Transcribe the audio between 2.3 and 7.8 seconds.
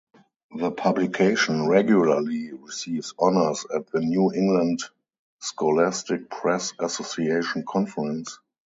receives honors at the New England Scholastic Press Association